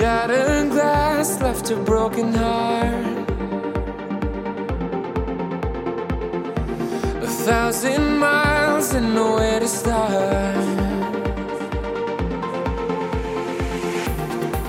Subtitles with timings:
[0.00, 3.28] Shattered glass left a broken heart.
[7.22, 10.64] A thousand miles and nowhere to start.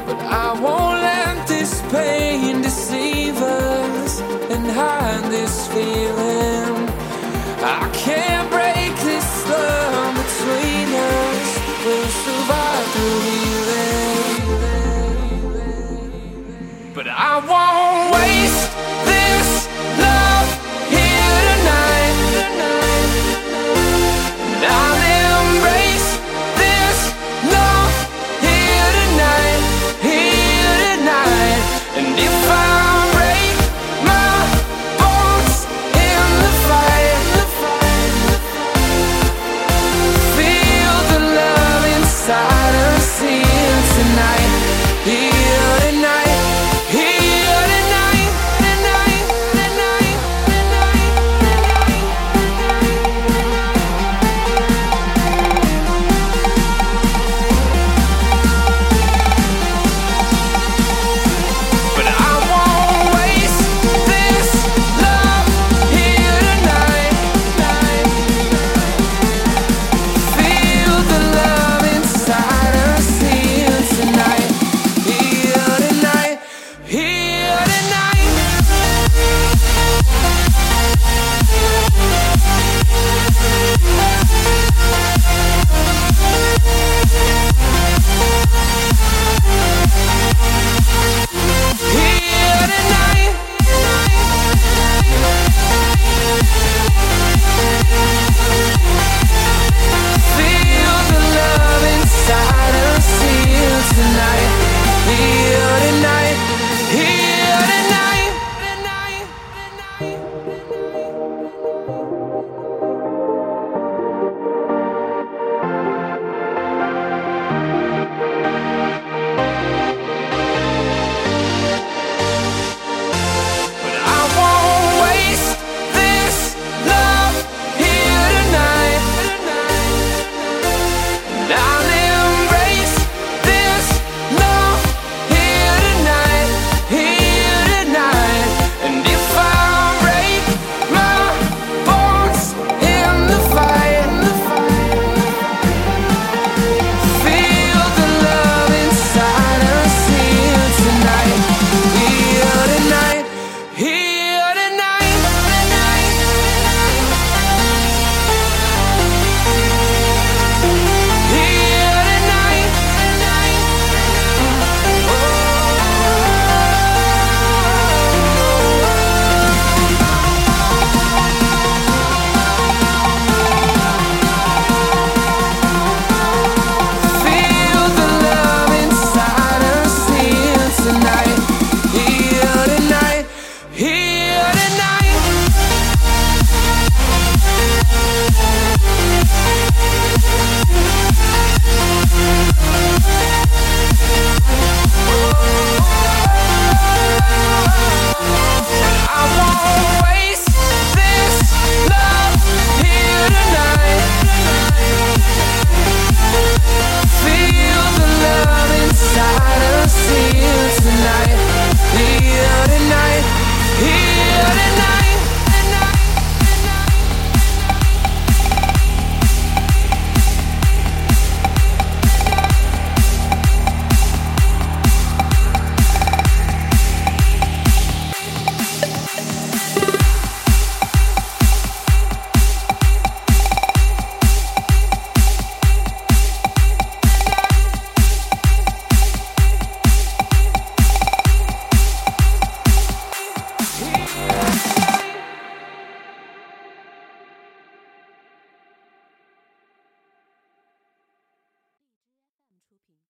[0.06, 6.90] But I won't let this pain deceive us and hide this feeling.
[7.64, 8.52] I can't